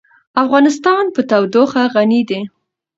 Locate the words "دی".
2.29-2.41